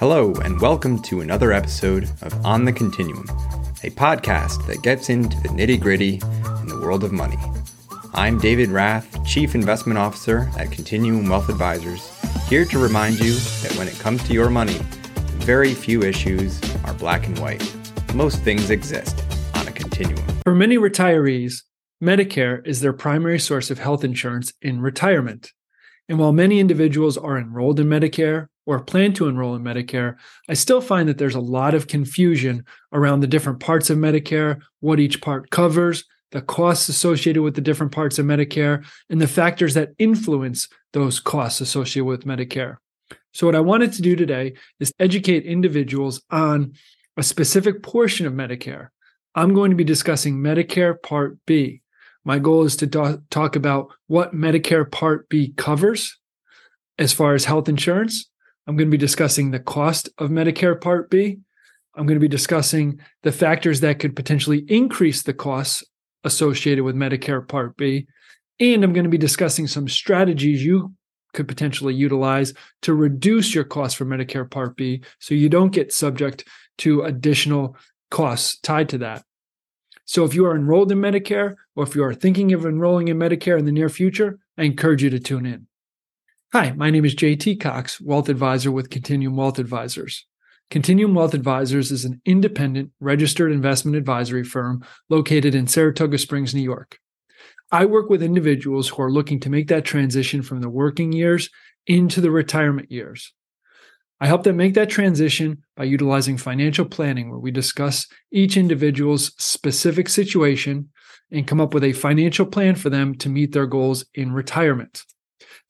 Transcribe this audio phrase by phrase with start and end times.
[0.00, 3.26] Hello, and welcome to another episode of On the Continuum,
[3.84, 6.14] a podcast that gets into the nitty gritty
[6.62, 7.36] in the world of money.
[8.14, 12.18] I'm David Rath, Chief Investment Officer at Continuum Wealth Advisors,
[12.48, 14.78] here to remind you that when it comes to your money,
[15.44, 17.70] very few issues are black and white.
[18.14, 19.22] Most things exist
[19.52, 20.24] on a continuum.
[20.44, 21.56] For many retirees,
[22.02, 25.52] Medicare is their primary source of health insurance in retirement.
[26.08, 30.16] And while many individuals are enrolled in Medicare or plan to enroll in Medicare,
[30.48, 34.60] I still find that there's a lot of confusion around the different parts of Medicare,
[34.80, 39.28] what each part covers, the costs associated with the different parts of Medicare, and the
[39.28, 42.76] factors that influence those costs associated with Medicare.
[43.32, 46.74] So, what I wanted to do today is educate individuals on
[47.16, 48.88] a specific portion of Medicare.
[49.34, 51.82] I'm going to be discussing Medicare Part B.
[52.24, 56.18] My goal is to do- talk about what Medicare Part B covers
[56.98, 58.29] as far as health insurance.
[58.70, 61.38] I'm going to be discussing the cost of Medicare Part B.
[61.96, 65.82] I'm going to be discussing the factors that could potentially increase the costs
[66.22, 68.06] associated with Medicare Part B.
[68.60, 70.94] And I'm going to be discussing some strategies you
[71.34, 75.92] could potentially utilize to reduce your costs for Medicare Part B so you don't get
[75.92, 76.46] subject
[76.78, 77.76] to additional
[78.12, 79.24] costs tied to that.
[80.04, 83.18] So if you are enrolled in Medicare or if you are thinking of enrolling in
[83.18, 85.66] Medicare in the near future, I encourage you to tune in.
[86.52, 90.26] Hi, my name is JT Cox, Wealth Advisor with Continuum Wealth Advisors.
[90.68, 96.60] Continuum Wealth Advisors is an independent registered investment advisory firm located in Saratoga Springs, New
[96.60, 96.98] York.
[97.70, 101.48] I work with individuals who are looking to make that transition from the working years
[101.86, 103.32] into the retirement years.
[104.20, 109.32] I help them make that transition by utilizing financial planning, where we discuss each individual's
[109.40, 110.88] specific situation
[111.30, 115.04] and come up with a financial plan for them to meet their goals in retirement.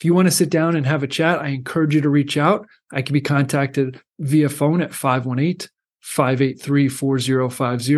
[0.00, 2.38] If you want to sit down and have a chat, I encourage you to reach
[2.38, 2.66] out.
[2.90, 5.68] I can be contacted via phone at 518
[6.00, 7.96] 583 4050,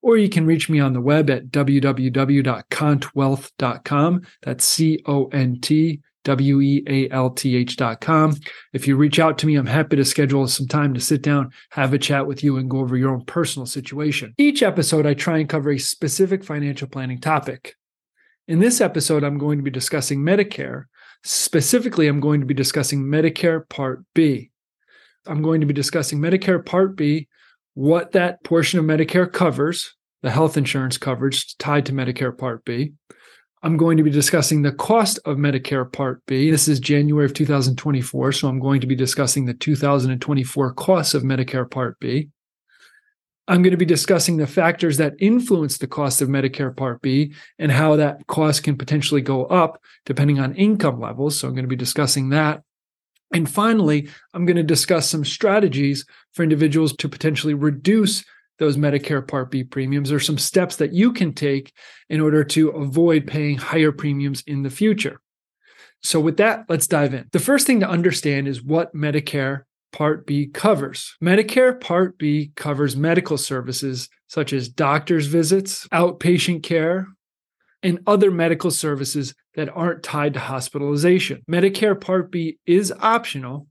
[0.00, 4.22] or you can reach me on the web at www.contwealth.com.
[4.40, 8.34] That's C O N T W E A L T H dot com.
[8.72, 11.50] If you reach out to me, I'm happy to schedule some time to sit down,
[11.72, 14.32] have a chat with you, and go over your own personal situation.
[14.38, 17.74] Each episode, I try and cover a specific financial planning topic.
[18.48, 20.86] In this episode, I'm going to be discussing Medicare.
[21.24, 24.50] Specifically, I'm going to be discussing Medicare Part B.
[25.26, 27.28] I'm going to be discussing Medicare Part B,
[27.72, 32.92] what that portion of Medicare covers, the health insurance coverage tied to Medicare Part B.
[33.62, 36.50] I'm going to be discussing the cost of Medicare Part B.
[36.50, 41.22] This is January of 2024, so I'm going to be discussing the 2024 costs of
[41.22, 42.28] Medicare Part B.
[43.46, 47.34] I'm going to be discussing the factors that influence the cost of Medicare Part B
[47.58, 51.38] and how that cost can potentially go up depending on income levels.
[51.38, 52.62] So I'm going to be discussing that.
[53.32, 58.24] And finally, I'm going to discuss some strategies for individuals to potentially reduce
[58.58, 61.72] those Medicare Part B premiums or some steps that you can take
[62.08, 65.20] in order to avoid paying higher premiums in the future.
[66.02, 67.28] So, with that, let's dive in.
[67.32, 69.62] The first thing to understand is what Medicare
[69.94, 71.14] Part B covers.
[71.22, 77.06] Medicare Part B covers medical services such as doctor's visits, outpatient care,
[77.80, 81.44] and other medical services that aren't tied to hospitalization.
[81.48, 83.68] Medicare Part B is optional,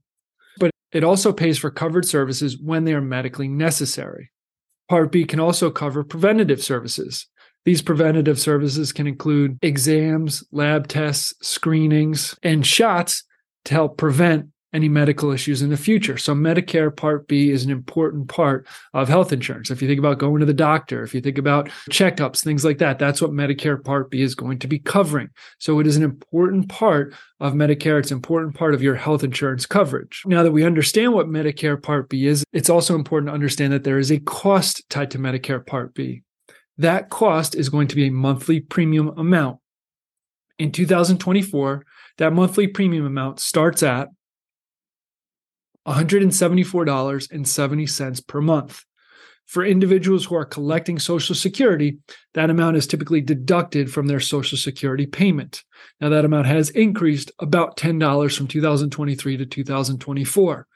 [0.58, 4.30] but it also pays for covered services when they are medically necessary.
[4.88, 7.26] Part B can also cover preventative services.
[7.66, 13.24] These preventative services can include exams, lab tests, screenings, and shots
[13.66, 16.18] to help prevent any medical issues in the future.
[16.18, 19.70] So, Medicare Part B is an important part of health insurance.
[19.70, 22.78] If you think about going to the doctor, if you think about checkups, things like
[22.78, 25.28] that, that's what Medicare Part B is going to be covering.
[25.58, 28.00] So, it is an important part of Medicare.
[28.00, 30.22] It's an important part of your health insurance coverage.
[30.26, 33.84] Now that we understand what Medicare Part B is, it's also important to understand that
[33.84, 36.22] there is a cost tied to Medicare Part B.
[36.78, 39.60] That cost is going to be a monthly premium amount.
[40.58, 41.84] In 2024,
[42.18, 44.08] that monthly premium amount starts at
[45.86, 48.82] $174.70 per month.
[49.46, 51.98] For individuals who are collecting Social Security,
[52.32, 55.62] that amount is typically deducted from their Social Security payment.
[56.00, 60.66] Now, that amount has increased about $10 from 2023 to 2024.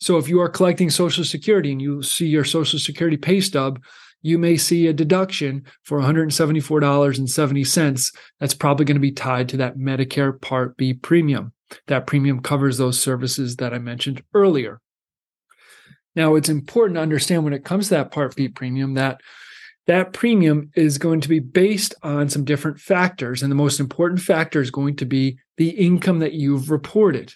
[0.00, 3.80] So, if you are collecting Social Security and you see your Social Security pay stub,
[4.22, 8.12] you may see a deduction for $174.70.
[8.38, 11.52] That's probably going to be tied to that Medicare Part B premium.
[11.86, 14.80] That premium covers those services that I mentioned earlier.
[16.14, 19.20] Now, it's important to understand when it comes to that Part B premium that
[19.86, 23.42] that premium is going to be based on some different factors.
[23.42, 27.34] And the most important factor is going to be the income that you've reported.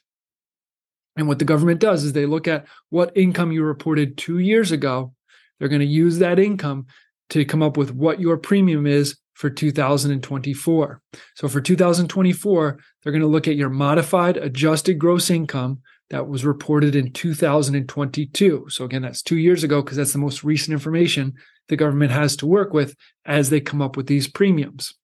[1.16, 4.70] And what the government does is they look at what income you reported two years
[4.70, 5.12] ago.
[5.58, 6.86] They're going to use that income
[7.30, 11.02] to come up with what your premium is for 2024.
[11.34, 16.44] So for 2024, they're going to look at your modified adjusted gross income that was
[16.44, 18.66] reported in 2022.
[18.68, 21.34] So again, that's two years ago because that's the most recent information
[21.68, 22.96] the government has to work with
[23.26, 24.94] as they come up with these premiums.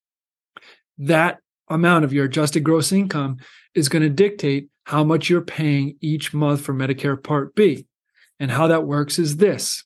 [0.97, 1.37] That
[1.69, 3.37] amount of your adjusted gross income
[3.75, 7.85] is going to dictate how much you're paying each month for Medicare Part B.
[8.39, 9.83] And how that works is this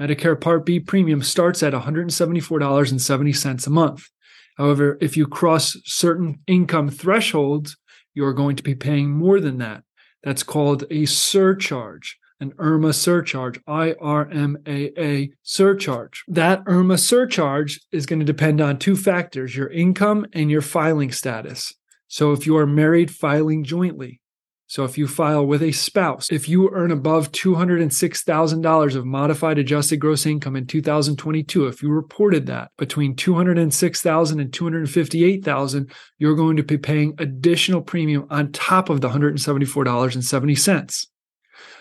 [0.00, 4.08] Medicare Part B premium starts at $174.70 a month.
[4.56, 7.76] However, if you cross certain income thresholds,
[8.12, 9.82] you are going to be paying more than that.
[10.22, 16.24] That's called a surcharge, an IRMAA surcharge, I R M A A surcharge.
[16.28, 21.12] That IRMAA surcharge is going to depend on two factors your income and your filing
[21.12, 21.74] status.
[22.08, 24.20] So if you are married, filing jointly.
[24.66, 29.98] So if you file with a spouse, if you earn above $206,000 of modified adjusted
[29.98, 36.62] gross income in 2022, if you reported that between $206,000 and $258,000, you're going to
[36.62, 41.06] be paying additional premium on top of the $174.70.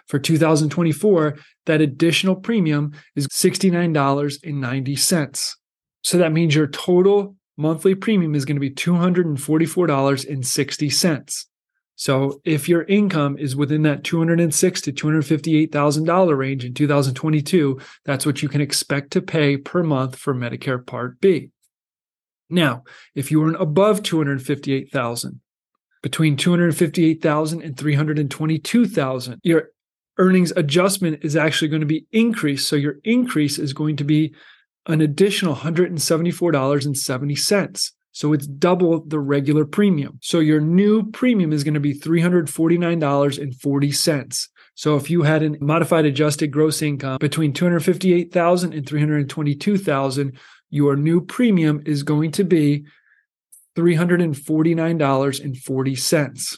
[0.07, 5.55] For 2024, that additional premium is $69.90.
[6.01, 11.45] So that means your total monthly premium is going to be $244.60.
[11.95, 18.41] So if your income is within that 206 to $258,000 range in 2022, that's what
[18.41, 21.51] you can expect to pay per month for Medicare Part B.
[22.49, 22.83] Now,
[23.15, 25.39] if you earn above 258,000,
[26.01, 29.69] between 258,000 and 322,000, your
[30.17, 32.67] earnings adjustment is actually going to be increased.
[32.67, 34.35] So your increase is going to be
[34.85, 37.91] an additional $174.70.
[38.13, 40.19] So it's double the regular premium.
[40.21, 44.47] So your new premium is going to be $349.40.
[44.75, 50.37] So if you had a modified adjusted gross income between 258,000 and 322,000,
[50.69, 52.85] your new premium is going to be
[53.75, 56.57] $349.40.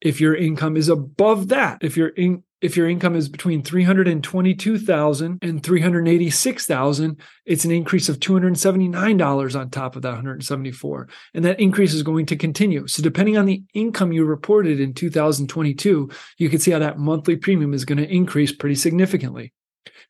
[0.00, 5.38] If your income is above that, if your in, if your income is between 322,000
[5.42, 11.08] and 386,000, it's an increase of $279 on top of that 174.
[11.34, 12.86] And that increase is going to continue.
[12.86, 17.36] So depending on the income you reported in 2022, you can see how that monthly
[17.36, 19.52] premium is going to increase pretty significantly.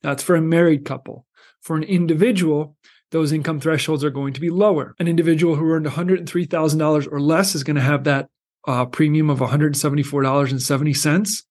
[0.02, 1.26] That's for a married couple.
[1.62, 2.76] For an individual,
[3.10, 4.94] those income thresholds are going to be lower.
[5.00, 8.28] An individual who earned $103,000 or less is going to have that
[8.68, 11.42] uh, premium of $174.70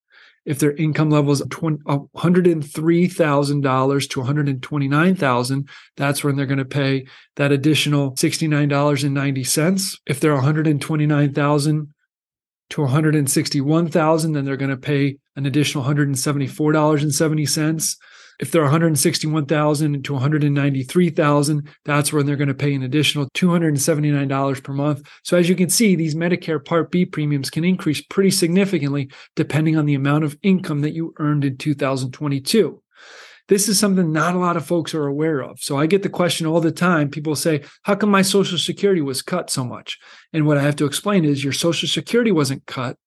[0.45, 7.51] if their income level is $103,000 to 129,000, that's when they're going to pay that
[7.51, 9.97] additional $69.90.
[10.06, 11.94] If they're 129,000
[12.69, 17.95] to 161,000, then they're going to pay an additional $174.70.
[18.40, 24.74] If they're 161,000 to 193,000, that's when they're going to pay an additional $279 per
[24.74, 25.10] month.
[25.24, 29.78] So as you can see, these Medicare Part B premiums can increase pretty significantly depending
[29.78, 32.82] on the amount of income that you earned in 2022
[33.48, 35.60] this is something not a lot of folks are aware of.
[35.60, 37.10] So I get the question all the time.
[37.10, 40.00] People say, How come my Social Security was cut so much?
[40.34, 42.98] And what I have to explain is your Social Security wasn't cut.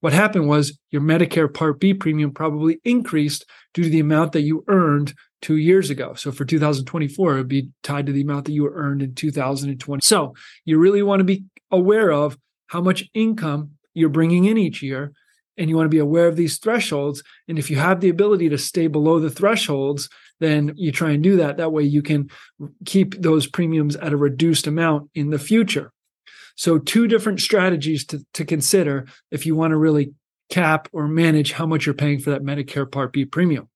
[0.00, 4.42] What happened was your Medicare Part B premium probably increased due to the amount that
[4.42, 6.14] you earned two years ago.
[6.14, 10.00] So for 2024, it would be tied to the amount that you earned in 2020.
[10.02, 12.38] So you really want to be aware of
[12.68, 15.12] how much income you're bringing in each year.
[15.56, 17.24] And you want to be aware of these thresholds.
[17.48, 21.22] And if you have the ability to stay below the thresholds, then you try and
[21.22, 21.56] do that.
[21.56, 22.30] That way you can
[22.84, 25.92] keep those premiums at a reduced amount in the future.
[26.58, 30.12] So, two different strategies to, to consider if you want to really
[30.50, 33.68] cap or manage how much you're paying for that Medicare Part B premium.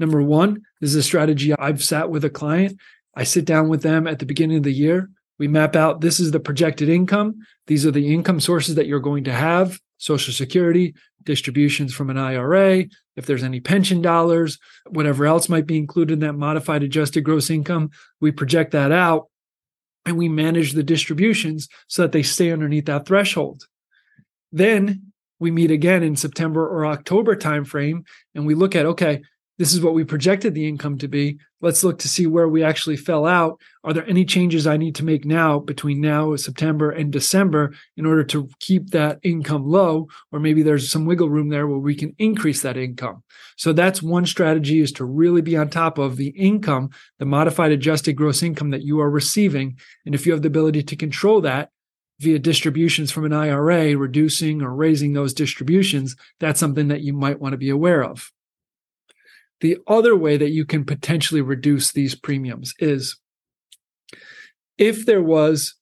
[0.00, 2.76] Number one, this is a strategy I've sat with a client.
[3.14, 5.10] I sit down with them at the beginning of the year.
[5.38, 7.36] We map out this is the projected income.
[7.68, 12.18] These are the income sources that you're going to have Social Security, distributions from an
[12.18, 12.84] IRA,
[13.14, 14.58] if there's any pension dollars,
[14.90, 17.90] whatever else might be included in that modified adjusted gross income.
[18.20, 19.28] We project that out
[20.08, 23.64] and we manage the distributions so that they stay underneath that threshold.
[24.50, 29.22] Then we meet again in September or October timeframe and we look at okay,
[29.58, 31.38] this is what we projected the income to be.
[31.60, 33.60] Let's look to see where we actually fell out.
[33.82, 38.06] Are there any changes I need to make now between now September and December in
[38.06, 40.06] order to keep that income low?
[40.30, 43.24] Or maybe there's some wiggle room there where we can increase that income.
[43.56, 47.72] So that's one strategy is to really be on top of the income, the modified
[47.72, 49.78] adjusted gross income that you are receiving.
[50.06, 51.70] And if you have the ability to control that,
[52.20, 57.40] via distributions from an IRA, reducing or raising those distributions, that's something that you might
[57.40, 58.32] want to be aware of.
[59.60, 63.18] The other way that you can potentially reduce these premiums is
[64.76, 65.74] if there was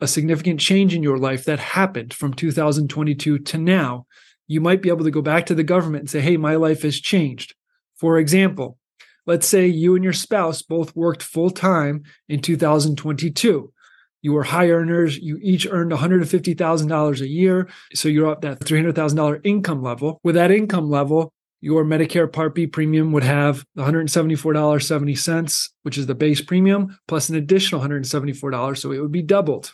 [0.00, 4.06] a significant change in your life that happened from 2022 to now,
[4.46, 6.82] you might be able to go back to the government and say, hey, my life
[6.82, 7.54] has changed.
[7.96, 8.78] For example,
[9.26, 13.72] let's say you and your spouse both worked full time in 2022.
[14.20, 15.18] You were high earners.
[15.18, 17.68] You each earned $150,000 a year.
[17.94, 20.20] So you're up that $300,000 income level.
[20.22, 26.14] With that income level, your Medicare Part B premium would have $174.70, which is the
[26.14, 28.76] base premium, plus an additional $174.
[28.76, 29.72] So it would be doubled.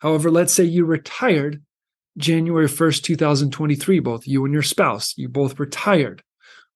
[0.00, 1.62] However, let's say you retired
[2.18, 6.24] January 1st, 2023, both you and your spouse, you both retired.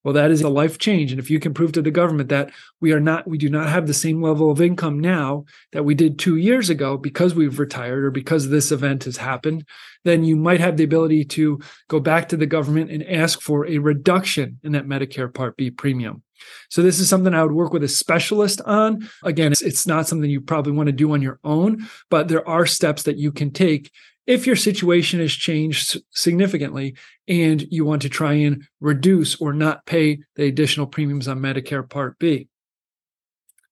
[0.05, 1.11] Well, that is a life change.
[1.11, 3.69] And if you can prove to the government that we are not, we do not
[3.69, 7.57] have the same level of income now that we did two years ago because we've
[7.57, 9.65] retired or because this event has happened,
[10.03, 13.65] then you might have the ability to go back to the government and ask for
[13.65, 16.21] a reduction in that Medicare Part B premium.
[16.69, 19.09] So this is something I would work with a specialist on.
[19.23, 22.67] Again, it's, not something you probably want to do on your own, but there are
[22.67, 23.91] steps that you can take
[24.27, 26.95] if your situation has changed significantly
[27.27, 31.87] and you want to try and reduce or not pay the additional premiums on Medicare
[31.87, 32.47] Part B.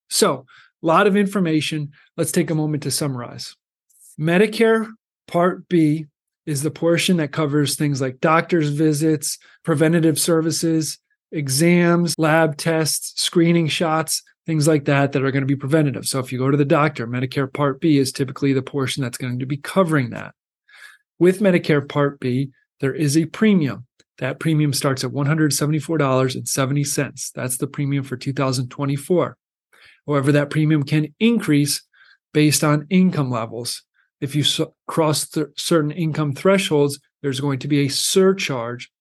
[0.09, 0.45] So,
[0.81, 1.91] a lot of information.
[2.17, 3.55] Let's take a moment to summarize.
[4.19, 4.91] Medicare
[5.27, 6.07] Part B
[6.45, 10.99] is the portion that covers things like doctor's visits, preventative services,
[11.31, 16.05] exams, lab tests, screening shots, things like that that are going to be preventative.
[16.05, 19.17] So if you go to the doctor, Medicare Part B is typically the portion that's
[19.17, 20.35] going to be covering that.
[21.23, 22.51] With Medicare Part B,
[22.81, 23.87] there is a premium.
[24.17, 27.31] That premium starts at $174.70.
[27.31, 29.37] That's the premium for 2024.
[30.05, 31.81] However, that premium can increase
[32.33, 33.83] based on income levels.
[34.19, 34.43] If you
[34.85, 38.91] cross certain income thresholds, there's going to be a surcharge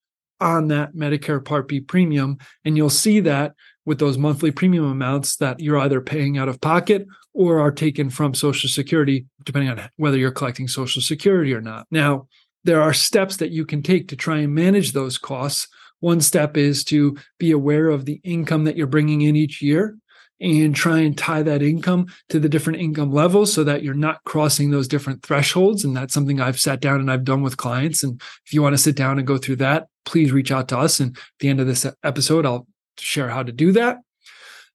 [0.41, 2.39] on that Medicare Part B premium.
[2.65, 6.61] And you'll see that with those monthly premium amounts that you're either paying out of
[6.61, 11.61] pocket or are taken from Social Security, depending on whether you're collecting Social Security or
[11.61, 11.87] not.
[11.91, 12.29] Now,
[12.65, 15.69] there are steps that you can take to try and manage those costs.
[16.01, 19.97] One step is to be aware of the income that you're bringing in each year
[20.41, 24.23] and try and tie that income to the different income levels so that you're not
[24.25, 25.85] crossing those different thresholds.
[25.85, 28.03] And that's something I've sat down and I've done with clients.
[28.03, 30.79] And if you want to sit down and go through that, please reach out to
[30.79, 30.99] us.
[30.99, 32.67] And at the end of this episode, I'll
[32.99, 33.99] share how to do that.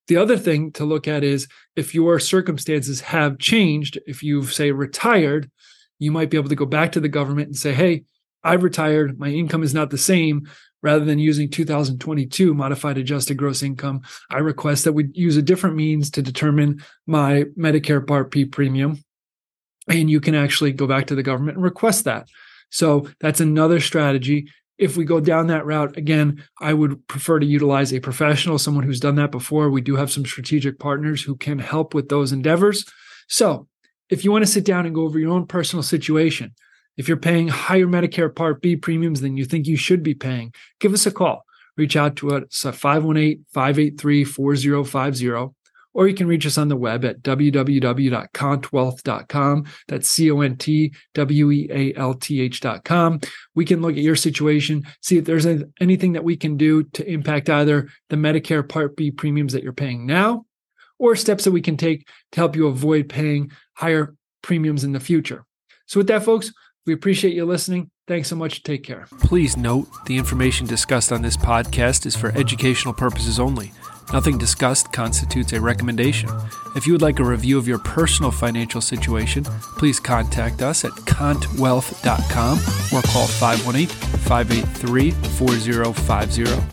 [0.08, 4.72] The other thing to look at is if your circumstances have changed, if you've, say,
[4.72, 5.52] retired,
[6.00, 8.04] you might be able to go back to the government and say, hey,
[8.44, 10.48] I've retired, my income is not the same.
[10.84, 15.76] Rather than using 2022 modified adjusted gross income, I request that we use a different
[15.76, 19.04] means to determine my Medicare Part B premium.
[19.90, 22.28] And you can actually go back to the government and request that.
[22.70, 27.46] So that's another strategy if we go down that route, again, I would prefer to
[27.46, 29.70] utilize a professional, someone who's done that before.
[29.70, 32.86] We do have some strategic partners who can help with those endeavors.
[33.28, 33.68] So,
[34.10, 36.54] if you want to sit down and go over your own personal situation,
[36.96, 40.54] if you're paying higher Medicare Part B premiums than you think you should be paying,
[40.80, 41.44] give us a call.
[41.76, 45.57] Reach out to us at 518 583 4050
[45.98, 49.66] or you can reach us on the web at www.contwealth.com.
[49.88, 53.22] That's C O N T W E A L T H.com.
[53.56, 55.48] We can look at your situation, see if there's
[55.82, 59.74] anything that we can do to impact either the Medicare Part B premiums that you're
[59.74, 60.46] paying now
[61.00, 64.14] or steps that we can take to help you avoid paying higher
[64.44, 65.46] premiums in the future.
[65.88, 66.54] So, with that, folks,
[66.86, 67.90] we appreciate you listening.
[68.08, 68.62] Thanks so much.
[68.62, 69.08] Take care.
[69.22, 73.72] Please note the information discussed on this podcast is for educational purposes only.
[74.14, 76.30] Nothing discussed constitutes a recommendation.
[76.76, 79.44] If you would like a review of your personal financial situation,
[79.78, 82.58] please contact us at contwealth.com
[82.98, 86.44] or call 518 583 4050.